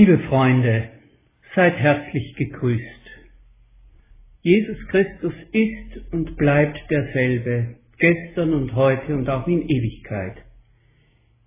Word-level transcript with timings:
Liebe 0.00 0.18
Freunde, 0.30 0.88
seid 1.54 1.76
herzlich 1.76 2.34
gegrüßt. 2.34 3.04
Jesus 4.40 4.78
Christus 4.88 5.34
ist 5.52 6.10
und 6.10 6.38
bleibt 6.38 6.80
derselbe, 6.90 7.76
gestern 7.98 8.54
und 8.54 8.74
heute 8.74 9.14
und 9.14 9.28
auch 9.28 9.46
in 9.46 9.68
Ewigkeit. 9.68 10.38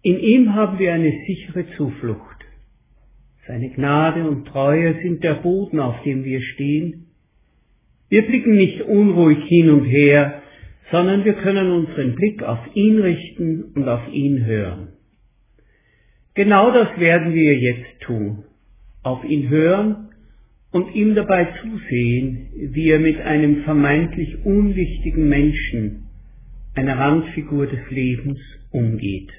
In 0.04 0.20
ihm 0.20 0.54
haben 0.54 0.78
wir 0.78 0.94
eine 0.94 1.12
sichere 1.26 1.66
Zuflucht. 1.78 2.46
Seine 3.48 3.72
Gnade 3.72 4.30
und 4.30 4.46
Treue 4.46 5.02
sind 5.02 5.24
der 5.24 5.34
Boden, 5.34 5.80
auf 5.80 6.04
dem 6.04 6.24
wir 6.24 6.44
stehen. 6.44 7.08
Wir 8.10 8.22
blicken 8.22 8.56
nicht 8.56 8.82
unruhig 8.84 9.44
hin 9.48 9.72
und 9.72 9.86
her, 9.86 10.44
sondern 10.92 11.26
wir 11.26 11.34
können 11.34 11.72
unseren 11.72 12.14
Blick 12.14 12.44
auf 12.44 12.60
ihn 12.76 13.00
richten 13.00 13.64
und 13.74 13.90
auf 13.90 14.08
ihn 14.14 14.46
hören. 14.46 14.90
Genau 16.36 16.72
das 16.72 17.00
werden 17.00 17.34
wir 17.34 17.56
jetzt 17.58 18.02
tun. 18.02 18.46
Auf 19.04 19.24
ihn 19.24 19.50
hören 19.50 20.10
und 20.72 20.96
ihm 20.96 21.14
dabei 21.14 21.48
zusehen, 21.62 22.50
wie 22.74 22.90
er 22.90 23.00
mit 23.00 23.22
einem 23.22 23.64
vermeintlich 23.64 24.44
unwichtigen 24.44 25.30
Menschen, 25.30 26.10
einer 26.74 26.98
Randfigur 26.98 27.68
des 27.68 27.90
Lebens, 27.92 28.40
umgeht. 28.72 29.30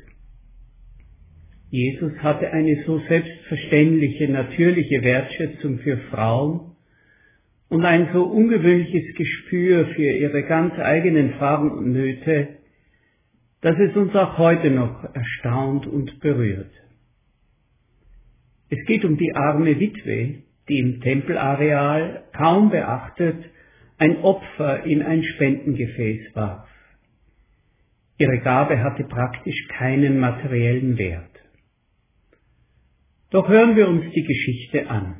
Jesus 1.70 2.12
hatte 2.18 2.52
eine 2.52 2.84
so 2.86 3.00
selbstverständliche, 3.08 4.28
natürliche 4.28 5.02
Wertschätzung 5.02 5.80
für 5.80 5.96
Frauen 6.12 6.76
und 7.68 7.84
ein 7.84 8.10
so 8.12 8.22
ungewöhnliches 8.22 9.16
Gespür 9.16 9.86
für 9.96 10.12
ihre 10.12 10.44
ganz 10.44 10.78
eigenen 10.78 11.32
Fragen 11.32 11.72
und 11.72 11.92
Nöte, 11.92 12.48
dass 13.62 13.76
es 13.80 13.96
uns 13.96 14.14
auch 14.14 14.38
heute 14.38 14.70
noch 14.70 15.02
erstaunt 15.14 15.88
und 15.88 16.20
berührt. 16.20 16.70
Es 18.70 18.84
geht 18.86 19.04
um 19.04 19.16
die 19.16 19.34
arme 19.34 19.78
Witwe, 19.78 20.42
die 20.68 20.78
im 20.78 21.00
Tempelareal 21.00 22.24
kaum 22.32 22.70
beachtet 22.70 23.44
ein 23.98 24.18
Opfer 24.22 24.84
in 24.84 25.02
ein 25.02 25.22
Spendengefäß 25.22 26.34
warf. 26.34 26.68
Ihre 28.18 28.38
Gabe 28.40 28.82
hatte 28.82 29.04
praktisch 29.04 29.68
keinen 29.68 30.18
materiellen 30.18 30.98
Wert. 30.98 31.30
Doch 33.30 33.48
hören 33.48 33.76
wir 33.76 33.88
uns 33.88 34.04
die 34.12 34.22
Geschichte 34.24 34.88
an. 34.88 35.16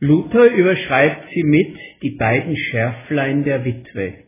Luther 0.00 0.50
überschreibt 0.50 1.30
sie 1.32 1.44
mit 1.44 1.78
die 2.02 2.10
beiden 2.10 2.56
Schärflein 2.56 3.44
der 3.44 3.64
Witwe. 3.64 4.24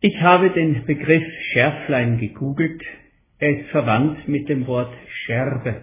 Ich 0.00 0.20
habe 0.20 0.50
den 0.50 0.84
Begriff 0.84 1.24
Schärflein 1.52 2.18
gegoogelt, 2.18 2.82
er 3.38 3.60
ist 3.60 3.68
verwandt 3.70 4.26
mit 4.26 4.48
dem 4.48 4.66
Wort 4.66 4.92
Scherbe. 5.28 5.82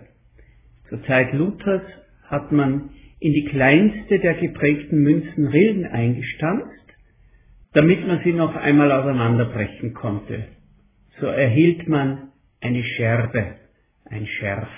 Zur 0.90 1.04
Zeit 1.06 1.32
Luthers 1.34 1.84
hat 2.24 2.52
man 2.52 2.90
in 3.20 3.34
die 3.34 3.46
kleinste 3.46 4.20
der 4.20 4.34
geprägten 4.34 5.04
Münzen 5.04 5.48
Rillen 5.48 5.86
eingestanzt, 5.86 6.72
damit 7.74 8.06
man 8.08 8.22
sie 8.24 8.34
noch 8.34 8.56
einmal 8.56 8.92
auseinanderbrechen 8.92 9.94
konnte. 9.94 10.48
So 11.20 11.28
erhielt 11.28 11.88
man 11.88 12.32
eine 12.60 12.84
Scherbe, 12.84 13.56
ein 14.06 14.26
Scherf, 14.26 14.70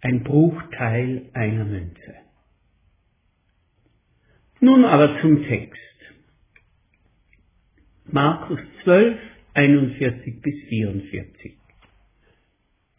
ein 0.00 0.22
Bruchteil 0.22 1.28
einer 1.34 1.64
Münze. 1.66 2.14
Nun 4.60 4.84
aber 4.84 5.20
zum 5.20 5.44
Text. 5.46 5.78
Markus 8.06 8.60
12, 8.84 9.18
41 9.54 10.40
bis 10.40 10.54
44. 10.68 11.61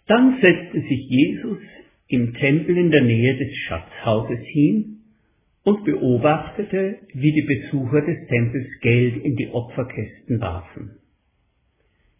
Dann 0.07 0.39
setzte 0.41 0.81
sich 0.81 1.07
Jesus 1.09 1.59
im 2.07 2.33
Tempel 2.33 2.77
in 2.77 2.91
der 2.91 3.03
Nähe 3.03 3.37
des 3.37 3.55
Schatzhauses 3.67 4.39
hin 4.45 4.99
und 5.63 5.85
beobachtete, 5.85 6.97
wie 7.13 7.31
die 7.31 7.41
Besucher 7.41 8.01
des 8.01 8.27
Tempels 8.27 8.67
Geld 8.81 9.23
in 9.23 9.35
die 9.35 9.47
Opferkästen 9.49 10.41
warfen. 10.41 10.97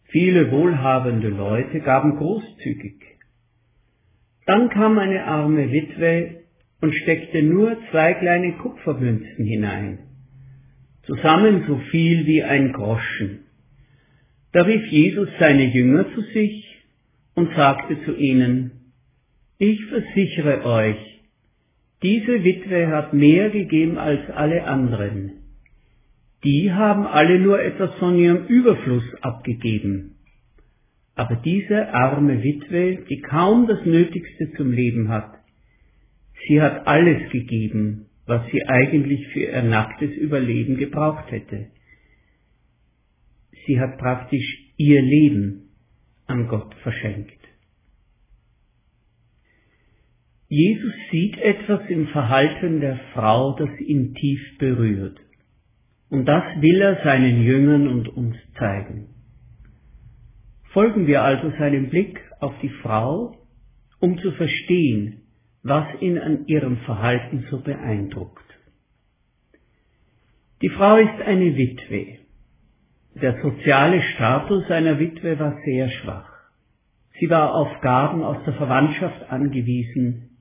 Viele 0.05 0.51
wohlhabende 0.51 1.27
Leute 1.29 1.79
gaben 1.81 2.17
großzügig. 2.17 3.01
Dann 4.45 4.69
kam 4.69 4.97
eine 4.97 5.25
arme 5.25 5.71
Witwe 5.71 6.43
und 6.81 6.93
steckte 6.93 7.41
nur 7.41 7.77
zwei 7.91 8.13
kleine 8.13 8.53
Kupfermünzen 8.53 9.45
hinein, 9.45 9.99
zusammen 11.03 11.63
so 11.67 11.77
viel 11.91 12.25
wie 12.25 12.43
ein 12.43 12.73
Groschen. 12.73 13.39
Da 14.51 14.63
rief 14.63 14.85
Jesus 14.87 15.29
seine 15.39 15.65
Jünger 15.65 16.13
zu 16.13 16.21
sich 16.21 16.62
und 17.35 17.53
sagte 17.55 18.03
zu 18.05 18.15
ihnen, 18.15 18.93
ich 19.57 19.83
versichere 19.85 20.65
euch, 20.65 21.21
diese 22.01 22.43
Witwe 22.43 22.87
hat 22.87 23.13
mehr 23.13 23.49
gegeben 23.49 23.97
als 23.97 24.29
alle 24.29 24.65
anderen. 24.65 25.33
Die 26.43 26.71
haben 26.71 27.05
alle 27.05 27.39
nur 27.39 27.61
etwas 27.61 27.93
von 27.95 28.17
ihrem 28.17 28.47
Überfluss 28.47 29.05
abgegeben. 29.21 30.15
Aber 31.15 31.35
diese 31.37 31.93
arme 31.93 32.43
Witwe, 32.43 33.05
die 33.09 33.21
kaum 33.21 33.67
das 33.67 33.85
Nötigste 33.85 34.51
zum 34.57 34.71
Leben 34.71 35.07
hat, 35.09 35.31
sie 36.47 36.61
hat 36.61 36.85
alles 36.87 37.31
gegeben, 37.31 38.07
was 38.25 38.45
sie 38.51 38.65
eigentlich 38.65 39.27
für 39.27 39.41
ihr 39.41 39.63
nacktes 39.63 40.11
Überleben 40.11 40.77
gebraucht 40.77 41.31
hätte 41.31 41.67
sie 43.65 43.79
hat 43.79 43.97
praktisch 43.97 44.71
ihr 44.77 45.01
Leben 45.01 45.62
an 46.27 46.47
Gott 46.47 46.73
verschenkt. 46.83 47.39
Jesus 50.47 50.93
sieht 51.09 51.37
etwas 51.39 51.81
im 51.89 52.07
Verhalten 52.09 52.79
der 52.79 52.99
Frau, 53.13 53.55
das 53.57 53.69
ihn 53.79 54.13
tief 54.13 54.57
berührt. 54.59 55.19
Und 56.09 56.25
das 56.25 56.43
will 56.61 56.79
er 56.79 57.03
seinen 57.03 57.41
Jüngern 57.41 57.87
und 57.87 58.07
uns 58.09 58.35
zeigen. 58.59 59.07
Folgen 60.73 61.07
wir 61.07 61.23
also 61.23 61.49
seinem 61.57 61.89
Blick 61.89 62.19
auf 62.39 62.53
die 62.61 62.69
Frau, 62.69 63.35
um 63.99 64.19
zu 64.19 64.31
verstehen, 64.33 65.23
was 65.63 65.87
ihn 66.01 66.19
an 66.19 66.45
ihrem 66.45 66.77
Verhalten 66.77 67.47
so 67.49 67.59
beeindruckt. 67.59 68.43
Die 70.61 70.69
Frau 70.69 70.97
ist 70.97 71.21
eine 71.25 71.57
Witwe. 71.57 72.19
Der 73.21 73.41
soziale 73.41 74.01
Status 74.01 74.69
einer 74.71 74.99
Witwe 74.99 75.37
war 75.39 75.57
sehr 75.63 75.89
schwach. 75.89 76.29
Sie 77.19 77.29
war 77.29 77.53
auf 77.53 77.81
Gaben 77.81 78.23
aus 78.23 78.37
der 78.45 78.53
Verwandtschaft 78.53 79.29
angewiesen, 79.29 80.37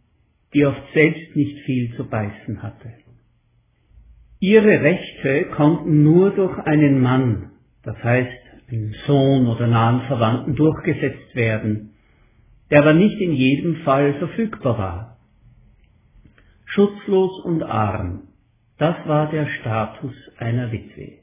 die 0.55 0.65
oft 0.65 0.83
selbst 0.95 1.37
nicht 1.37 1.61
viel 1.65 1.95
zu 1.97 2.09
beißen 2.09 2.63
hatte. 2.63 2.93
Ihre 4.41 4.81
Rechte 4.83 5.51
konnten 5.51 6.03
nur 6.03 6.31
durch 6.35 6.59
einen 6.59 7.01
Mann, 7.01 7.51
das 7.83 8.03
heißt 8.03 8.43
einen 8.71 8.95
Sohn 9.07 9.47
oder 9.47 9.67
nahen 9.67 10.03
Verwandten, 10.09 10.57
durchgesetzt 10.57 11.35
werden, 11.35 11.91
der 12.71 12.81
aber 12.81 12.95
nicht 12.95 13.21
in 13.21 13.33
jedem 13.33 13.77
Fall 13.85 14.15
verfügbar 14.15 14.79
war. 14.79 15.19
Schutzlos 16.65 17.45
und 17.45 17.63
arm, 17.63 18.29
das 18.79 18.97
war 19.07 19.31
der 19.31 19.47
Status 19.47 20.15
einer 20.39 20.73
Witwe. 20.73 21.22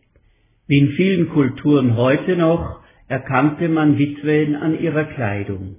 Wie 0.70 0.78
in 0.78 0.90
vielen 0.90 1.30
Kulturen 1.30 1.98
heute 1.98 2.36
noch 2.36 2.82
erkannte 3.08 3.70
man 3.70 3.98
Witwen 3.98 4.56
an 4.56 4.80
ihrer 4.80 5.06
Kleidung. 5.06 5.78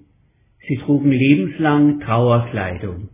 Sie 0.67 0.79
trugen 0.79 1.13
lebenslang 1.13 2.01
Trauerkleidung. 2.01 3.09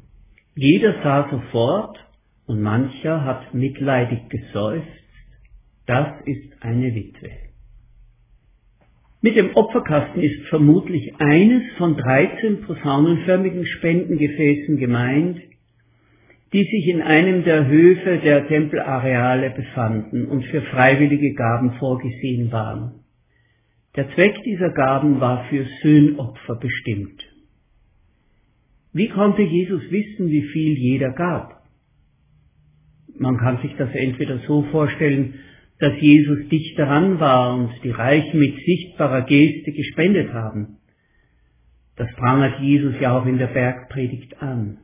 Jeder 0.55 0.95
sah 1.03 1.29
sofort 1.31 1.99
und 2.47 2.63
mancher 2.63 3.25
hat 3.25 3.53
mitleidig 3.53 4.31
geseufzt, 4.31 4.89
das 5.85 6.09
ist 6.25 6.51
eine 6.63 6.95
Witwe. 6.95 7.33
Mit 9.21 9.37
dem 9.37 9.55
Opferkasten 9.55 10.23
ist 10.23 10.49
vermutlich 10.49 11.13
eines 11.19 11.63
von 11.77 11.95
13 11.95 12.63
posaunenförmigen 12.63 13.67
Spendengefäßen 13.67 14.79
gemeint, 14.79 15.43
die 16.53 16.65
sich 16.65 16.89
in 16.89 17.03
einem 17.03 17.45
der 17.45 17.67
Höfe 17.67 18.19
der 18.19 18.47
Tempelareale 18.47 19.51
befanden 19.51 20.27
und 20.27 20.45
für 20.45 20.63
freiwillige 20.63 21.35
Gaben 21.35 21.73
vorgesehen 21.79 22.53
waren. 22.53 23.01
Der 23.97 24.09
Zweck 24.15 24.43
dieser 24.45 24.71
Gaben 24.71 25.21
war 25.21 25.45
für 25.47 25.65
Söhnopfer 25.83 26.57
bestimmt. 26.57 27.23
Wie 28.93 29.09
konnte 29.09 29.43
Jesus 29.43 29.83
wissen, 29.91 30.29
wie 30.29 30.43
viel 30.53 30.79
jeder 30.79 31.13
gab? 31.13 31.63
Man 33.19 33.39
kann 33.39 33.61
sich 33.63 33.75
das 33.77 33.91
entweder 33.95 34.39
so 34.47 34.63
vorstellen, 34.65 35.35
dass 35.79 36.01
Jesus 36.01 36.49
dicht 36.49 36.79
daran 36.79 37.21
war 37.21 37.55
und 37.55 37.71
die 37.83 37.91
Reichen 37.91 38.39
mit 38.39 38.55
sichtbarer 38.65 39.23
Geste 39.23 39.73
gespendet 39.73 40.33
haben. 40.33 40.79
Das 41.97 42.09
prangert 42.17 42.61
Jesus 42.61 42.95
ja 43.01 43.19
auch 43.19 43.27
in 43.27 43.39
der 43.39 43.49
Bergpredigt 43.49 44.41
an. 44.43 44.79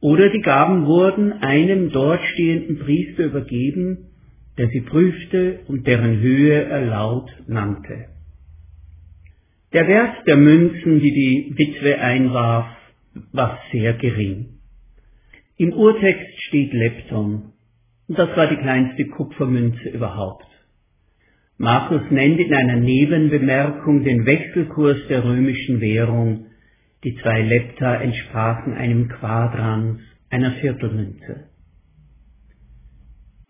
Oder 0.00 0.30
die 0.30 0.40
Gaben 0.40 0.86
wurden 0.86 1.32
einem 1.32 1.90
dort 1.90 2.22
stehenden 2.32 2.78
Priester 2.78 3.24
übergeben, 3.24 4.10
der 4.56 4.68
sie 4.68 4.80
prüfte 4.80 5.60
und 5.68 5.86
deren 5.86 6.20
Höhe 6.20 6.64
er 6.64 6.86
laut 6.86 7.30
nannte. 7.46 8.06
Der 9.72 9.86
Wert 9.86 10.26
der 10.26 10.36
Münzen, 10.36 11.00
die 11.00 11.12
die 11.12 11.54
Witwe 11.56 12.00
einwarf, 12.00 12.66
war 13.32 13.58
sehr 13.72 13.92
gering. 13.94 14.60
Im 15.56 15.72
Urtext 15.72 16.42
steht 16.48 16.72
Lepton, 16.72 17.52
und 18.08 18.18
das 18.18 18.36
war 18.36 18.48
die 18.48 18.56
kleinste 18.56 19.06
Kupfermünze 19.06 19.90
überhaupt. 19.90 20.46
Markus 21.58 22.00
nennt 22.10 22.40
in 22.40 22.54
einer 22.54 22.76
Nebenbemerkung 22.76 24.02
den 24.02 24.24
Wechselkurs 24.24 24.96
der 25.08 25.24
römischen 25.24 25.80
Währung. 25.80 26.46
Die 27.02 27.16
zwei 27.16 27.40
Lepta 27.40 27.94
entsprachen 28.02 28.74
einem 28.74 29.08
Quadrans, 29.08 30.00
einer 30.28 30.52
Viertelmünze. 30.52 31.48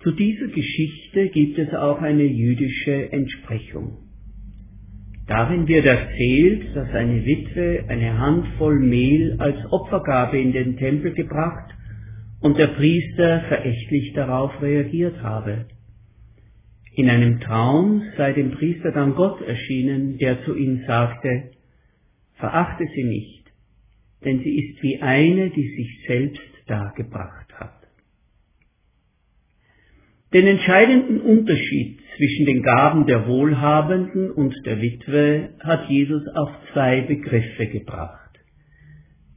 Zu 0.02 0.12
dieser 0.12 0.46
Geschichte 0.48 1.28
gibt 1.30 1.58
es 1.58 1.74
auch 1.74 2.00
eine 2.00 2.24
jüdische 2.24 3.10
Entsprechung. 3.12 3.98
Darin 5.26 5.66
wird 5.68 5.84
erzählt, 5.84 6.74
dass 6.74 6.90
eine 6.90 7.24
Witwe 7.26 7.84
eine 7.88 8.18
Handvoll 8.18 8.78
Mehl 8.78 9.36
als 9.38 9.58
Opfergabe 9.70 10.40
in 10.40 10.52
den 10.52 10.76
Tempel 10.76 11.12
gebracht 11.12 11.74
und 12.40 12.56
der 12.56 12.68
Priester 12.68 13.40
verächtlich 13.48 14.12
darauf 14.14 14.62
reagiert 14.62 15.22
habe. 15.22 15.66
In 16.94 17.08
einem 17.08 17.40
Traum 17.40 18.02
sei 18.16 18.32
dem 18.32 18.52
Priester 18.52 18.92
dann 18.92 19.14
Gott 19.14 19.40
erschienen, 19.42 20.18
der 20.18 20.44
zu 20.44 20.56
ihm 20.56 20.84
sagte, 20.86 21.50
verachte 22.34 22.84
sie 22.94 23.04
nicht, 23.04 23.39
denn 24.24 24.40
sie 24.40 24.58
ist 24.58 24.82
wie 24.82 25.00
eine, 25.00 25.50
die 25.50 25.68
sich 25.76 26.04
selbst 26.06 26.42
dargebracht 26.66 27.52
hat. 27.54 27.80
Den 30.32 30.46
entscheidenden 30.46 31.20
Unterschied 31.20 32.00
zwischen 32.16 32.46
den 32.46 32.62
Gaben 32.62 33.06
der 33.06 33.26
Wohlhabenden 33.26 34.30
und 34.30 34.54
der 34.64 34.80
Witwe 34.80 35.54
hat 35.60 35.88
Jesus 35.88 36.22
auf 36.34 36.50
zwei 36.72 37.00
Begriffe 37.00 37.66
gebracht. 37.66 38.38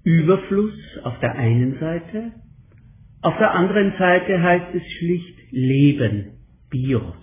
Überfluss 0.04 0.78
auf 1.04 1.18
der 1.20 1.36
einen 1.36 1.80
Seite, 1.80 2.34
auf 3.24 3.38
der 3.38 3.52
anderen 3.52 3.94
Seite 3.98 4.42
heißt 4.42 4.76
es 4.76 4.84
schlicht 5.00 5.52
Leben, 5.52 6.40
Bios. 6.70 7.16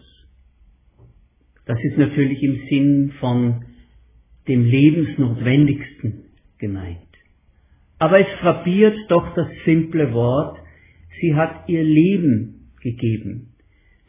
Das 1.66 1.78
ist 1.84 1.98
natürlich 1.98 2.42
im 2.42 2.60
Sinn 2.70 3.12
von 3.20 3.66
dem 4.48 4.64
Lebensnotwendigsten 4.64 6.24
gemeint. 6.56 7.09
Aber 8.00 8.18
es 8.18 8.32
frappiert 8.40 8.96
doch 9.08 9.34
das 9.34 9.48
simple 9.66 10.14
Wort, 10.14 10.58
sie 11.20 11.34
hat 11.34 11.68
ihr 11.68 11.84
Leben 11.84 12.70
gegeben. 12.82 13.52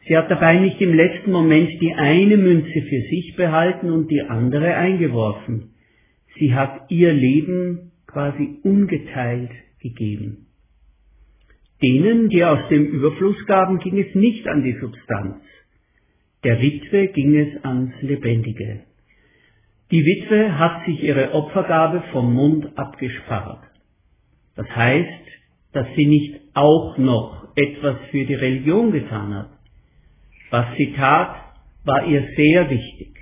Sie 0.08 0.16
hat 0.16 0.30
dabei 0.30 0.58
nicht 0.58 0.80
im 0.80 0.94
letzten 0.94 1.30
Moment 1.30 1.70
die 1.78 1.92
eine 1.92 2.38
Münze 2.38 2.72
für 2.72 3.02
sich 3.10 3.36
behalten 3.36 3.90
und 3.90 4.10
die 4.10 4.22
andere 4.22 4.74
eingeworfen. 4.76 5.74
Sie 6.38 6.54
hat 6.54 6.90
ihr 6.90 7.12
Leben 7.12 7.92
quasi 8.06 8.60
ungeteilt 8.62 9.50
gegeben. 9.80 10.46
Denen, 11.82 12.30
die 12.30 12.44
aus 12.44 12.66
dem 12.70 12.86
Überfluss 12.86 13.44
gaben, 13.44 13.78
ging 13.78 13.98
es 13.98 14.14
nicht 14.14 14.48
an 14.48 14.64
die 14.64 14.78
Substanz. 14.80 15.42
Der 16.44 16.62
Witwe 16.62 17.08
ging 17.08 17.36
es 17.36 17.62
ans 17.62 17.92
Lebendige. 18.00 18.84
Die 19.90 20.02
Witwe 20.02 20.58
hat 20.58 20.86
sich 20.86 21.02
ihre 21.02 21.34
Opfergabe 21.34 22.04
vom 22.10 22.32
Mund 22.32 22.70
abgespart. 22.78 23.71
Das 24.56 24.68
heißt, 24.74 25.08
dass 25.72 25.86
sie 25.96 26.06
nicht 26.06 26.40
auch 26.54 26.98
noch 26.98 27.48
etwas 27.56 27.96
für 28.10 28.24
die 28.24 28.34
Religion 28.34 28.92
getan 28.92 29.34
hat. 29.34 29.50
Was 30.50 30.66
sie 30.76 30.92
tat, 30.92 31.36
war 31.84 32.06
ihr 32.06 32.28
sehr 32.36 32.68
wichtig. 32.70 33.16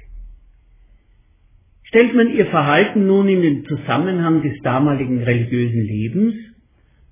Stellt 1.84 2.14
man 2.14 2.30
ihr 2.30 2.46
Verhalten 2.46 3.06
nun 3.06 3.28
in 3.28 3.42
den 3.42 3.64
Zusammenhang 3.64 4.42
des 4.42 4.60
damaligen 4.62 5.22
religiösen 5.22 5.82
Lebens, 5.82 6.34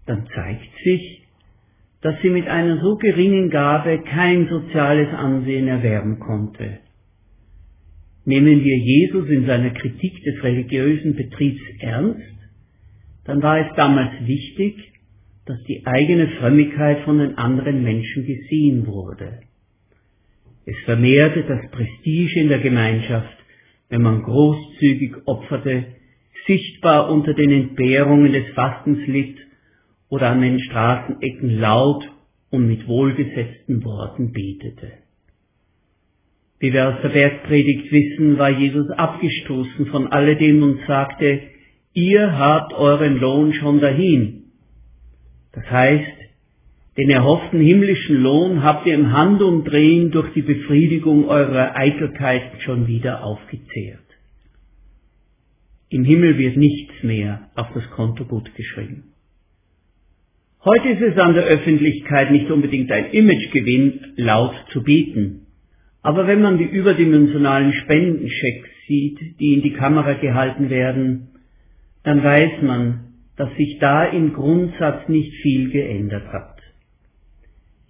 dann 0.07 0.27
zeigt 0.35 0.71
sich, 0.85 1.27
dass 2.01 2.15
sie 2.23 2.31
mit 2.31 2.47
einer 2.47 2.81
so 2.81 2.97
geringen 2.97 3.51
Gabe 3.51 4.01
kein 4.03 4.49
soziales 4.49 5.13
Ansehen 5.13 5.67
erwerben 5.67 6.21
konnte. 6.21 6.79
Nehmen 8.25 8.63
wir 8.63 8.77
Jesus 8.77 9.29
in 9.29 9.47
seiner 9.47 9.71
Kritik 9.71 10.23
des 10.23 10.43
religiösen 10.45 11.17
Betriebs 11.17 11.63
ernst, 11.81 12.38
dann 13.29 13.43
war 13.43 13.61
es 13.61 13.77
damals 13.77 14.27
wichtig, 14.27 14.91
dass 15.45 15.63
die 15.65 15.87
eigene 15.87 16.29
Frömmigkeit 16.39 17.01
von 17.05 17.19
den 17.19 17.37
anderen 17.37 17.83
Menschen 17.83 18.25
gesehen 18.25 18.87
wurde. 18.87 19.41
Es 20.65 20.77
vermehrte 20.87 21.45
das 21.45 21.71
Prestige 21.71 22.41
in 22.41 22.49
der 22.49 22.61
Gemeinschaft, 22.61 23.37
wenn 23.91 24.01
man 24.01 24.23
großzügig 24.23 25.27
opferte, 25.27 25.85
sichtbar 26.47 27.11
unter 27.11 27.35
den 27.35 27.53
Entbehrungen 27.53 28.33
des 28.33 28.49
Fastens 28.55 29.07
litt 29.07 29.37
oder 30.09 30.31
an 30.31 30.41
den 30.41 30.59
Straßenecken 30.61 31.59
laut 31.61 32.11
und 32.49 32.67
mit 32.67 32.89
wohlgesetzten 32.89 33.85
Worten 33.85 34.33
betete. 34.33 34.93
Wie 36.61 36.73
wir 36.73 36.89
aus 36.89 37.03
der 37.03 37.11
Bergpredigt 37.11 37.93
wissen, 37.93 38.39
war 38.39 38.49
Jesus 38.51 38.89
abgestoßen 38.91 39.87
von 39.87 40.07
alledem 40.07 40.63
und 40.63 40.81
sagte, 40.87 41.43
ihr 41.99 42.39
habt 42.39 42.73
euren 42.75 43.19
Lohn 43.19 43.53
schon 43.55 43.81
dahin. 43.81 44.45
Das 45.53 45.69
heißt, 45.69 46.17
den 46.97 47.11
erhofften 47.11 47.61
himmlischen 47.61 48.23
Lohn 48.23 48.63
habt 48.63 48.87
ihr 48.87 48.95
im 48.95 49.13
Handumdrehen 49.13 50.11
durch 50.11 50.33
die 50.33 50.43
Befriedigung 50.43 51.29
eurer 51.29 51.77
Eitelkeit 51.77 52.61
schon 52.61 52.87
wieder 52.87 53.25
aufgezehrt. 53.25 53.99
Im 55.91 56.05
Himmel 56.05 56.39
wird 56.39 56.57
nichts 56.57 57.03
mehr 57.03 57.51
auf 57.55 57.69
das 57.75 57.89
Konto 57.91 58.25
gut 58.25 58.55
geschrieben. 58.55 59.15
Heute 60.65 60.89
ist 60.89 61.03
es 61.03 61.19
an 61.19 61.35
der 61.35 61.45
Öffentlichkeit 61.45 62.31
nicht 62.31 62.51
unbedingt 62.51 62.91
ein 62.93 63.11
Imagegewinn, 63.13 64.01
laut 64.17 64.55
zu 64.73 64.83
beten. 64.83 65.47
Aber 66.03 66.27
wenn 66.27 66.43
man 66.43 66.59
die 66.59 66.65
überdimensionalen 66.65 67.73
Spendenchecks 67.73 68.69
sieht, 68.87 69.19
die 69.41 69.55
in 69.55 69.63
die 69.63 69.73
Kamera 69.73 70.15
gehalten 70.15 70.69
werden, 70.69 71.29
dann 72.09 72.25
weiß 72.25 72.63
man, 72.63 73.01
dass 73.37 73.55
sich 73.57 73.79
da 73.81 74.07
im 74.07 74.33
Grundsatz 74.33 75.11
nicht 75.11 75.31
viel 75.43 75.71
geändert 75.71 76.27
hat. 76.33 76.57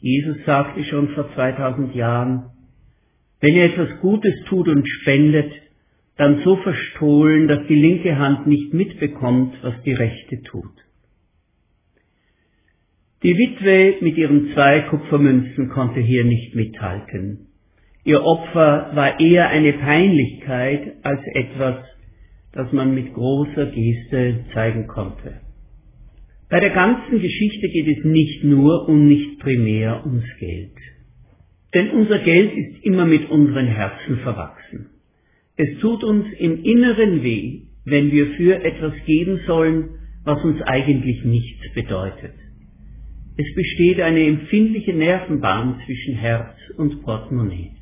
Jesus 0.00 0.38
sagte 0.44 0.82
schon 0.82 1.10
vor 1.10 1.32
2000 1.34 1.94
Jahren, 1.94 2.50
wenn 3.40 3.54
ihr 3.54 3.66
etwas 3.66 4.00
Gutes 4.00 4.34
tut 4.46 4.66
und 4.66 4.88
spendet, 4.88 5.52
dann 6.16 6.42
so 6.42 6.56
verstohlen, 6.56 7.46
dass 7.46 7.64
die 7.68 7.76
linke 7.76 8.18
Hand 8.18 8.48
nicht 8.48 8.75
mitbekommt, 8.75 9.54
was 9.62 9.80
die 9.84 9.92
rechte 9.92 10.42
tut. 10.42 10.75
Die 13.22 13.38
Witwe 13.38 13.98
mit 14.00 14.16
ihren 14.16 14.52
zwei 14.52 14.80
Kupfermünzen 14.80 15.68
konnte 15.68 16.00
hier 16.00 16.25
nicht 16.25 16.56
mithalten. 16.56 17.46
Ihr 18.02 18.25
Opfer 18.25 18.90
war 18.94 19.20
eher 19.20 19.48
eine 19.50 19.75
Peinlichkeit 19.75 20.96
als 21.04 21.20
etwas, 21.34 21.84
das 22.52 22.72
man 22.72 22.94
mit 22.94 23.14
großer 23.14 23.66
Geste 23.66 24.44
zeigen 24.52 24.86
konnte. 24.86 25.40
Bei 26.48 26.60
der 26.60 26.70
ganzen 26.70 27.20
Geschichte 27.20 27.68
geht 27.68 27.98
es 27.98 28.04
nicht 28.04 28.42
nur 28.42 28.88
und 28.88 29.06
nicht 29.06 29.38
primär 29.38 30.04
ums 30.06 30.24
Geld. 30.38 30.72
Denn 31.74 31.90
unser 31.90 32.18
Geld 32.20 32.52
ist 32.56 32.84
immer 32.84 33.04
mit 33.04 33.28
unseren 33.30 33.66
Herzen 33.66 34.18
verwachsen. 34.18 34.86
Es 35.56 35.78
tut 35.80 36.02
uns 36.04 36.24
im 36.38 36.64
Inneren 36.64 37.22
weh, 37.22 37.62
wenn 37.84 38.10
wir 38.12 38.28
für 38.36 38.64
etwas 38.64 38.94
geben 39.04 39.40
sollen, 39.46 39.90
was 40.24 40.42
uns 40.44 40.62
eigentlich 40.62 41.24
nichts 41.24 41.72
bedeutet. 41.74 42.34
Es 43.36 43.54
besteht 43.54 44.00
eine 44.00 44.24
empfindliche 44.26 44.94
Nervenbahn 44.94 45.80
zwischen 45.84 46.14
Herz 46.14 46.56
und 46.76 47.02
Portemonnaie. 47.02 47.77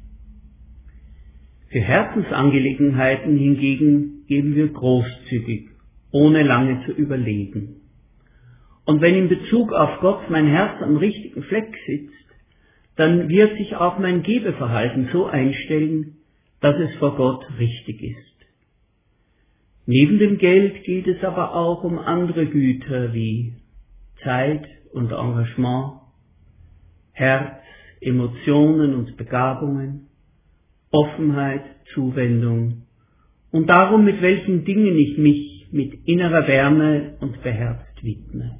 Für 1.68 1.80
Herzensangelegenheiten 1.80 3.36
hingegen 3.36 4.24
geben 4.26 4.54
wir 4.54 4.68
großzügig, 4.68 5.68
ohne 6.12 6.42
lange 6.42 6.84
zu 6.86 6.92
überlegen. 6.92 7.80
Und 8.84 9.00
wenn 9.00 9.16
in 9.16 9.28
Bezug 9.28 9.72
auf 9.72 9.98
Gott 10.00 10.30
mein 10.30 10.46
Herz 10.46 10.80
am 10.80 10.96
richtigen 10.96 11.42
Fleck 11.42 11.74
sitzt, 11.86 12.12
dann 12.94 13.28
wird 13.28 13.58
sich 13.58 13.74
auch 13.76 13.98
mein 13.98 14.22
Gebeverhalten 14.22 15.08
so 15.12 15.26
einstellen, 15.26 16.18
dass 16.60 16.76
es 16.76 16.94
vor 16.96 17.16
Gott 17.16 17.44
richtig 17.58 18.02
ist. 18.02 18.36
Neben 19.86 20.18
dem 20.18 20.38
Geld 20.38 20.82
geht 20.84 21.06
es 21.06 21.22
aber 21.22 21.54
auch 21.54 21.84
um 21.84 21.98
andere 21.98 22.46
Güter 22.46 23.12
wie 23.12 23.54
Zeit 24.22 24.66
und 24.92 25.12
Engagement, 25.12 26.00
Herz, 27.12 27.60
Emotionen 28.00 28.94
und 28.94 29.16
Begabungen, 29.16 30.08
Offenheit, 30.96 31.62
Zuwendung 31.92 32.86
und 33.50 33.68
darum, 33.68 34.04
mit 34.04 34.22
welchen 34.22 34.64
Dingen 34.64 34.96
ich 34.96 35.18
mich 35.18 35.68
mit 35.70 36.06
innerer 36.08 36.48
Wärme 36.48 37.16
und 37.20 37.42
beherzt 37.42 38.02
widme. 38.02 38.58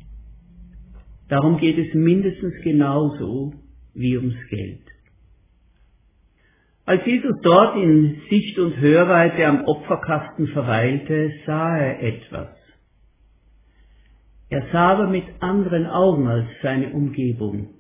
Darum 1.28 1.57
geht 1.57 1.78
es 1.78 1.95
mindestens 1.95 2.55
genauso 2.62 3.55
wie 3.95 4.16
ums 4.16 4.37
Geld. 4.50 4.83
Als 6.85 7.05
Jesus 7.05 7.40
dort 7.43 7.76
in 7.76 8.21
Sicht 8.31 8.59
und 8.59 8.78
Hörweite 8.78 9.45
am 9.47 9.64
Opferkasten 9.64 10.49
verweilte, 10.49 11.33
sah 11.45 11.76
er 11.76 12.02
etwas. 12.02 12.50
Er 14.49 14.62
sah 14.71 14.93
aber 14.93 15.09
mit 15.09 15.25
anderen 15.40 15.87
Augen 15.87 16.28
als 16.28 16.47
seine 16.62 16.90
Umgebung. 16.90 17.75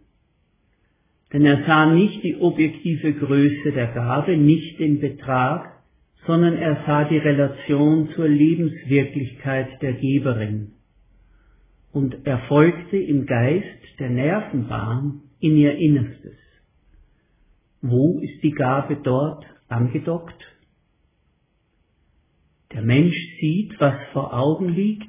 Denn 1.32 1.44
er 1.44 1.64
sah 1.66 1.92
nicht 1.92 2.22
die 2.22 2.36
objektive 2.36 3.12
Größe 3.12 3.72
der 3.72 3.88
Gabe, 3.88 4.36
nicht 4.36 4.78
den 4.78 5.00
Betrag, 5.00 5.72
sondern 6.26 6.56
er 6.56 6.84
sah 6.86 7.04
die 7.04 7.18
Relation 7.18 8.10
zur 8.14 8.28
Lebenswirklichkeit 8.28 9.80
der 9.82 9.94
Geberin. 9.94 10.72
Und 11.92 12.26
er 12.26 12.38
folgte 12.48 12.96
im 12.96 13.26
Geist 13.26 13.98
der 13.98 14.10
Nervenbahn 14.10 15.22
in 15.40 15.56
ihr 15.56 15.76
Innerstes. 15.76 16.36
Wo 17.80 18.20
ist 18.20 18.42
die 18.42 18.52
Gabe 18.52 18.96
dort 19.02 19.44
angedockt? 19.68 20.42
Der 22.72 22.82
Mensch 22.82 23.16
sieht, 23.40 23.80
was 23.80 23.94
vor 24.12 24.34
Augen 24.34 24.68
liegt, 24.68 25.08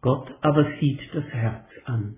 Gott 0.00 0.28
aber 0.42 0.72
sieht 0.80 1.00
das 1.12 1.24
Herz 1.26 1.66
an. 1.84 2.16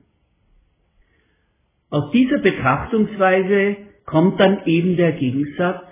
Aus 1.91 2.13
dieser 2.13 2.39
Betrachtungsweise 2.39 3.77
kommt 4.07 4.39
dann 4.39 4.65
eben 4.67 4.97
der 4.97 5.13
Gegensatz 5.13 5.83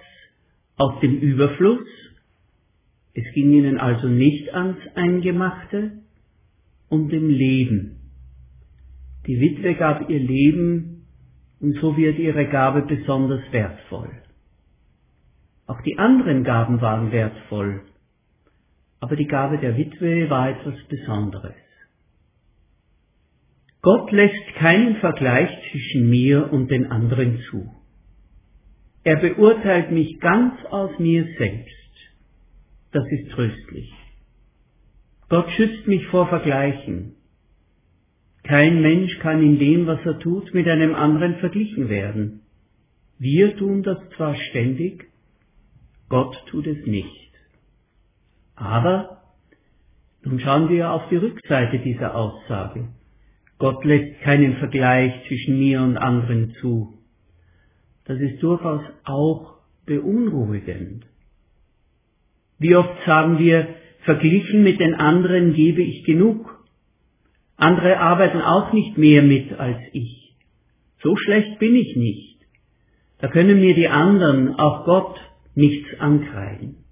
aus 0.77 1.01
dem 1.01 1.19
Überfluss. 1.19 1.87
Es 3.15 3.25
ging 3.35 3.53
ihnen 3.53 3.79
also 3.79 4.09
nicht 4.09 4.55
ans 4.55 4.79
Eingemachte 4.95 5.93
und 6.89 7.11
dem 7.11 7.29
Leben. 7.29 8.13
Die 9.27 9.41
Witwe 9.41 9.75
gab 9.75 10.09
ihr 10.09 10.21
Leben 10.21 11.07
und 11.61 11.75
so 11.81 11.97
wird 11.97 12.19
ihre 12.19 12.47
Gabe 12.47 12.83
besonders 12.83 13.43
wertvoll. 13.51 14.11
Auch 15.67 15.81
die 15.83 15.99
anderen 15.99 16.45
Gaben 16.45 16.81
waren 16.81 17.11
wertvoll, 17.11 17.83
aber 19.01 19.17
die 19.17 19.27
Gabe 19.27 19.59
der 19.59 19.77
Witwe 19.77 20.31
war 20.31 20.49
etwas 20.49 20.77
Besonderes. 20.89 21.68
Gott 23.81 24.11
lässt 24.11 24.55
keinen 24.57 24.97
Vergleich 24.97 25.51
zwischen 25.71 26.11
mir 26.11 26.53
und 26.53 26.71
den 26.71 26.87
anderen 26.91 27.41
zu. 27.51 27.71
Er 29.05 29.17
beurteilt 29.17 29.91
mich 29.91 30.19
ganz 30.21 30.55
aus 30.71 30.99
mir 30.99 31.25
selbst. 31.39 31.75
Das 32.93 33.05
ist 33.11 33.31
tröstlich. 33.31 33.93
Gott 35.29 35.51
schützt 35.53 35.87
mich 35.87 36.07
vor 36.07 36.29
Vergleichen. 36.29 37.15
Kein 38.43 38.81
Mensch 38.81 39.19
kann 39.21 39.43
in 39.43 39.59
dem, 39.59 39.87
was 39.87 40.01
er 40.05 40.19
tut, 40.19 40.53
mit 40.55 40.67
einem 40.67 40.95
anderen 40.95 41.37
verglichen 41.37 41.89
werden. 41.89 42.41
Wir 43.19 43.57
tun 43.57 43.83
das 43.83 43.99
zwar 44.17 44.35
ständig, 44.37 45.07
Gott 46.09 46.35
tut 46.47 46.67
es 46.67 46.87
nicht. 46.87 47.33
Aber, 48.55 49.23
nun 50.23 50.41
schauen 50.41 50.69
wir 50.71 50.93
auf 50.93 51.09
die 51.11 51.17
Rückseite 51.17 51.79
dieser 51.81 52.15
Aussage. 52.15 52.89
Gott 53.59 53.85
lässt 53.85 54.21
keinen 54.21 54.57
Vergleich 54.57 55.13
zwischen 55.27 55.59
mir 55.59 55.83
und 55.83 55.97
anderen 55.97 56.55
zu. 56.61 56.95
Das 58.05 58.21
ist 58.21 58.43
durchaus 58.43 58.83
auch 59.05 59.59
beunruhigend. 59.85 61.05
Wie 62.59 62.75
oft 62.75 63.05
sagen 63.05 63.39
wir, 63.39 63.69
verglichen 64.01 64.63
mit 64.63 64.81
den 64.81 64.95
anderen 64.95 65.55
gebe 65.55 65.83
ich 65.83 66.05
genug. 66.05 66.65
Andere 67.57 67.99
arbeiten 67.99 68.41
auch 68.41 68.73
nicht 68.73 68.97
mehr 68.97 69.23
mit 69.23 69.53
als 69.53 69.79
ich. 69.93 70.37
So 71.03 71.17
schlecht 71.17 71.59
bin 71.59 71.75
ich 71.75 71.97
nicht. 71.97 72.39
Da 73.19 73.29
können 73.29 73.61
mir 73.61 73.75
die 73.75 73.89
anderen, 73.89 74.55
auch 74.55 74.85
Gott, 74.85 75.21
nichts 75.55 75.89
ankreiden. 75.99 76.85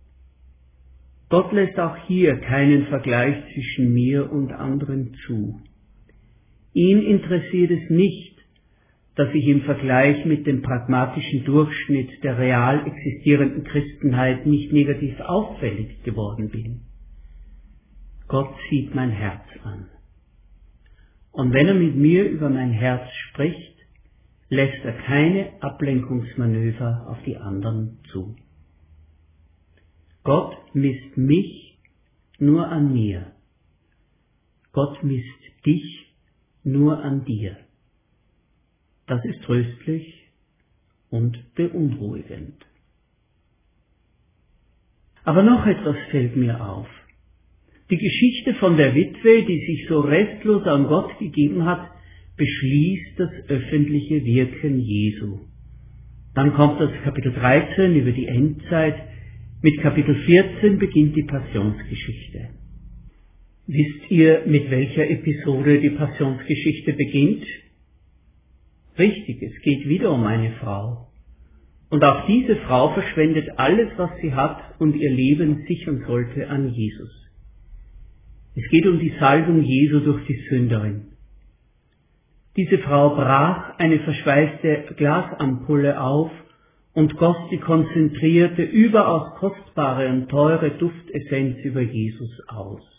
Gott 1.29 1.53
lässt 1.53 1.79
auch 1.79 1.97
hier 2.07 2.37
keinen 2.37 2.87
Vergleich 2.87 3.37
zwischen 3.55 3.93
mir 3.93 4.31
und 4.31 4.53
anderen 4.53 5.15
zu. 5.27 5.61
Ihn 6.77 7.01
interessiert 7.01 7.71
es 7.71 7.89
nicht, 7.89 8.37
dass 9.15 9.33
ich 9.33 9.47
im 9.47 9.63
Vergleich 9.63 10.27
mit 10.27 10.47
dem 10.47 10.61
pragmatischen 10.61 11.43
Durchschnitt 11.47 12.23
der 12.23 12.37
real 12.37 12.87
existierenden 12.87 13.65
Christenheit 13.65 14.45
nicht 14.45 14.75
negativ 14.75 15.19
auffällig 15.21 16.03
geworden 16.03 16.51
bin. 16.51 16.83
Gott 18.29 18.55
sieht 18.69 18.95
mein 18.95 19.09
Herz 19.09 19.43
an. 19.65 19.89
Und 21.33 21.55
wenn 21.55 21.67
er 21.67 21.75
mit 21.75 21.97
mir 21.97 22.29
über 22.29 22.51
mein 22.51 22.73
Herz 22.73 23.11
spricht, 23.31 23.79
lässt 24.51 24.85
er 24.85 24.99
keine 24.99 25.53
Ablenkungsmanöver 25.63 27.07
auf 27.09 27.23
die 27.25 27.39
anderen 27.39 28.01
zu. 28.13 28.37
Gott 30.25 30.59
misst 30.75 31.17
mich 31.17 31.79
nur 32.39 32.69
an 32.69 32.93
mir. 32.93 33.33
Gott 34.73 35.03
misst 35.03 35.41
dich 35.65 36.06
nur 36.67 37.03
an 37.03 37.25
dir. 37.25 37.57
Das 39.07 39.25
ist 39.25 39.43
tröstlich 39.45 40.29
und 41.11 41.55
beunruhigend. 41.55 42.67
Aber 45.25 45.43
noch 45.43 45.65
etwas 45.67 45.97
fällt 46.11 46.37
mir 46.37 46.61
auf. 46.61 46.89
Die 47.89 47.99
Geschichte 47.99 48.55
von 48.55 48.77
der 48.77 48.95
Witwe, 48.95 49.45
die 49.45 49.65
sich 49.67 49.87
so 49.89 50.01
restlos 50.01 50.67
an 50.67 50.89
Gott 50.89 51.19
gegeben 51.21 51.65
hat, 51.65 51.89
beschließt 52.37 53.19
das 53.19 53.31
öffentliche 53.49 54.25
Wirken 54.25 54.81
Jesu. 54.81 55.39
Dann 56.35 56.53
kommt 56.55 56.81
das 56.81 56.91
Kapitel 57.05 57.33
13 57.33 57.95
über 57.95 58.11
die 58.11 58.27
Endzeit. 58.27 58.97
Mit 59.63 59.81
Kapitel 59.81 60.17
14 60.17 60.79
beginnt 60.79 61.17
die 61.17 61.23
Passionsgeschichte. 61.23 62.51
Wisst 63.69 64.13
ihr, 64.13 64.45
mit 64.47 64.71
welcher 64.71 65.11
Episode 65.11 65.81
die 65.81 65.91
Passionsgeschichte 65.91 66.93
beginnt? 66.93 67.45
Richtig, 68.97 69.43
es 69.43 69.61
geht 69.63 69.89
wieder 69.89 70.13
um 70.13 70.25
eine 70.25 70.53
Frau. 70.53 71.09
Und 71.91 72.05
auch 72.05 72.27
diese 72.27 72.55
Frau 72.57 72.95
verschwendet 72.95 73.59
alles, 73.59 73.91
was 73.97 74.11
sie 74.21 74.33
hat 74.33 74.81
und 74.81 74.95
ihr 74.95 75.11
Leben 75.11 75.65
sichern 75.67 76.05
sollte 76.07 76.49
an 76.49 76.69
Jesus. 76.69 77.11
Es 78.55 78.69
geht 78.71 78.87
um 78.87 79.01
die 79.01 79.13
Salbung 79.19 79.63
Jesu 79.63 79.99
durch 79.99 80.25
die 80.27 80.47
Sünderin. 80.49 81.09
Diese 82.57 82.79
Frau 82.79 83.17
brach 83.17 83.79
eine 83.79 83.99
verschweißte 83.99 84.95
Glasampulle 84.97 86.01
auf 86.01 86.31
und 86.95 87.17
goss 87.17 87.37
die 87.51 87.59
konzentrierte, 87.59 88.63
überaus 88.63 89.35
kostbare 89.41 90.09
und 90.09 90.29
teure 90.29 90.71
Duftessenz 90.71 91.59
über 91.65 91.81
Jesus 91.81 92.41
aus. 92.47 92.96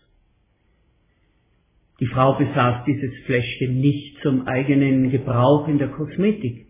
Die 1.99 2.05
Frau 2.07 2.37
besaß 2.37 2.85
dieses 2.85 3.11
Fläschchen 3.25 3.79
nicht 3.79 4.19
zum 4.21 4.47
eigenen 4.47 5.09
Gebrauch 5.09 5.67
in 5.67 5.79
der 5.79 5.89
Kosmetik. 5.89 6.67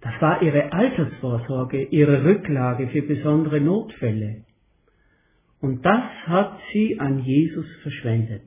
Das 0.00 0.14
war 0.20 0.42
ihre 0.42 0.72
Altersvorsorge, 0.72 1.82
ihre 1.84 2.24
Rücklage 2.24 2.88
für 2.88 3.02
besondere 3.02 3.60
Notfälle. 3.60 4.44
Und 5.60 5.84
das 5.84 6.04
hat 6.26 6.58
sie 6.72 6.98
an 6.98 7.22
Jesus 7.22 7.66
verschwendet. 7.82 8.42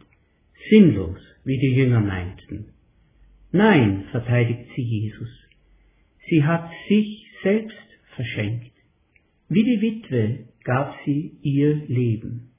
Sinnlos, 0.69 1.19
wie 1.43 1.59
die 1.59 1.75
Jünger 1.75 1.99
meinten. 1.99 2.73
Nein, 3.51 4.05
verteidigt 4.09 4.71
sie 4.75 4.81
Jesus. 4.81 5.29
Sie 6.27 6.43
hat 6.43 6.71
sich 6.89 7.27
selbst 7.43 7.77
verschenkt. 8.15 8.71
Wie 9.47 9.63
die 9.63 9.81
Witwe 9.81 10.45
gab 10.63 10.95
sie 11.05 11.37
ihr 11.43 11.75
Leben. 11.87 12.52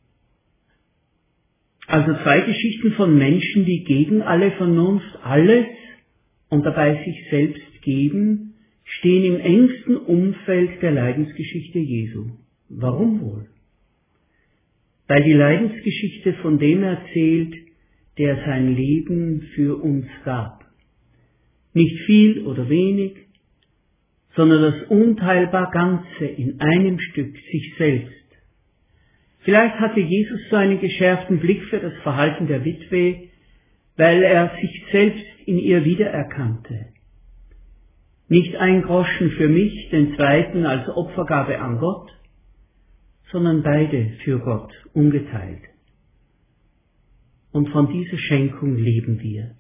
Also 1.87 2.14
zwei 2.23 2.41
Geschichten 2.41 2.93
von 2.93 3.17
Menschen, 3.17 3.64
die 3.64 3.85
gegen 3.85 4.23
alle 4.23 4.53
Vernunft 4.53 5.19
alles 5.23 5.67
und 6.49 6.64
dabei 6.64 7.05
sich 7.05 7.17
selbst 7.31 7.83
geben, 7.83 8.55
stehen 8.85 9.25
im 9.25 9.41
engsten 9.41 9.97
Umfeld 9.97 10.81
der 10.83 10.93
Leidensgeschichte 10.93 11.79
Jesu. 11.79 12.31
Warum 12.69 13.21
wohl? 13.21 13.47
Weil 15.07 15.23
die 15.25 15.35
Leidensgeschichte 15.35 16.35
von 16.35 16.59
dem 16.59 16.83
erzählt, 16.83 17.55
der 18.19 18.37
sein 18.47 18.75
Leben 18.75 19.43
für 19.55 19.83
uns 19.83 20.07
gab. 20.25 20.64
Nicht 21.75 21.99
viel 22.07 22.47
oder 22.47 22.69
wenig, 22.69 23.17
sondern 24.37 24.62
das 24.62 24.88
unteilbar 24.88 25.71
Ganze 25.71 26.25
in 26.25 26.61
einem 26.61 26.99
Stück 26.99 27.37
sich 27.50 27.75
selbst 27.76 28.24
Vielleicht 29.45 29.79
hatte 29.79 30.01
Jesus 30.01 30.41
so 30.49 30.57
einen 30.57 30.81
geschärften 30.81 31.39
Blick 31.39 31.63
für 31.65 31.79
das 31.79 31.93
Verhalten 32.03 32.47
der 32.47 32.65
Witwe, 32.65 33.29
weil 33.97 34.23
er 34.23 34.51
sich 34.61 34.85
selbst 34.91 35.25
in 35.47 35.59
ihr 35.59 35.85
wiedererkannte. 35.85 36.87
Nicht 38.29 38.57
ein 38.57 38.83
Groschen 38.83 39.33
für 39.33 39.49
mich, 39.49 39.91
den 39.91 40.17
zweiten 40.17 40.65
als 40.65 40.89
Opfergabe 40.89 41.61
an 41.61 41.79
Gott, 41.79 42.11
sondern 43.31 43.63
beide 43.63 44.13
für 44.25 44.39
Gott 44.39 44.73
ungeteilt. 44.95 45.63
Und 47.53 47.69
von 47.69 47.93
dieser 47.93 48.17
Schenkung 48.17 48.77
leben 48.77 49.21
wir. 49.21 49.57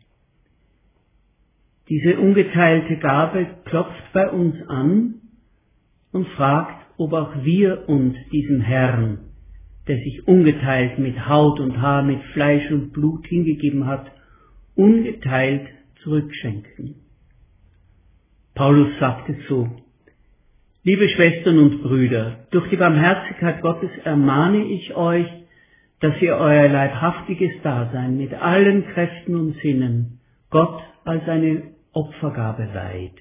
Diese 1.90 2.18
ungeteilte 2.18 2.96
Gabe 2.96 3.46
klopft 3.66 4.12
bei 4.14 4.30
uns 4.30 4.56
an 4.66 5.20
und 6.10 6.26
fragt, 6.28 6.86
ob 6.96 7.12
auch 7.12 7.44
wir 7.44 7.86
uns 7.88 8.16
diesem 8.32 8.62
Herrn, 8.62 9.33
der 9.86 9.98
sich 9.98 10.26
ungeteilt 10.26 10.98
mit 10.98 11.28
Haut 11.28 11.60
und 11.60 11.80
Haar, 11.80 12.02
mit 12.02 12.22
Fleisch 12.32 12.70
und 12.70 12.92
Blut 12.92 13.26
hingegeben 13.26 13.86
hat, 13.86 14.10
ungeteilt 14.74 15.66
zurückschenken. 16.02 16.96
Paulus 18.54 18.88
sagt 18.98 19.28
es 19.28 19.36
so, 19.48 19.68
Liebe 20.86 21.08
Schwestern 21.08 21.58
und 21.58 21.82
Brüder, 21.82 22.46
durch 22.50 22.68
die 22.68 22.76
Barmherzigkeit 22.76 23.62
Gottes 23.62 23.90
ermahne 24.04 24.64
ich 24.64 24.94
euch, 24.94 25.26
dass 26.00 26.20
ihr 26.20 26.36
euer 26.36 26.68
leibhaftiges 26.68 27.52
Dasein 27.62 28.18
mit 28.18 28.34
allen 28.34 28.84
Kräften 28.88 29.34
und 29.34 29.56
Sinnen 29.62 30.20
Gott 30.50 30.82
als 31.04 31.26
eine 31.26 31.62
Opfergabe 31.92 32.68
weiht, 32.74 33.16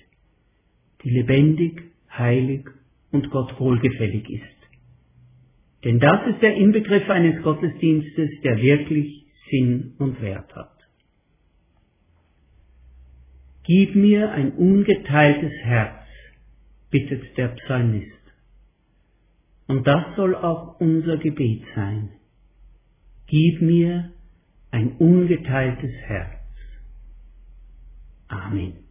die 1.03 1.12
lebendig, 1.12 1.84
heilig 2.12 2.67
und 3.12 3.29
Gott 3.32 3.58
wohlgefällig 3.60 4.29
ist. 4.29 4.62
Denn 5.83 5.99
das 5.99 6.27
ist 6.27 6.41
der 6.41 6.55
Inbegriff 6.55 7.09
eines 7.09 7.41
Gottesdienstes, 7.43 8.29
der 8.43 8.57
wirklich 8.61 9.25
Sinn 9.49 9.95
und 9.99 10.21
Wert 10.21 10.55
hat. 10.55 10.71
Gib 13.63 13.95
mir 13.95 14.31
ein 14.31 14.53
ungeteiltes 14.53 15.53
Herz, 15.63 16.05
bittet 16.89 17.37
der 17.37 17.49
Psalmist. 17.49 18.11
Und 19.67 19.87
das 19.87 20.15
soll 20.15 20.35
auch 20.35 20.79
unser 20.79 21.17
Gebet 21.17 21.63
sein. 21.75 22.09
Gib 23.27 23.61
mir 23.61 24.11
ein 24.71 24.97
ungeteiltes 24.97 25.93
Herz. 26.05 26.39
Amen. 28.27 28.82